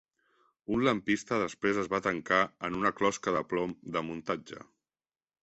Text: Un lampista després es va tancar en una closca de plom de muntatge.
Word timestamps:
Un 0.77 0.85
lampista 0.85 1.37
després 1.43 1.81
es 1.81 1.89
va 1.91 1.99
tancar 2.07 2.39
en 2.69 2.79
una 2.81 2.93
closca 3.01 3.35
de 3.37 3.45
plom 3.53 3.77
de 3.99 4.05
muntatge. 4.11 4.65